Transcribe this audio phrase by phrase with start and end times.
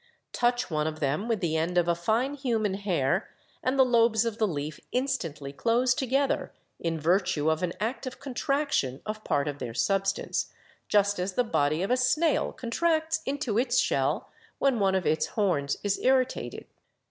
[0.33, 3.29] Touch one of them with the end of a fine human hair
[3.61, 8.19] and the lobes of the leaf instantly close together in virtue of an act of
[8.19, 10.51] contraction of part of their substance,
[10.89, 15.27] just as the body of a snail contracts into its shell when one of its
[15.27, 16.65] 'horns' is irritated.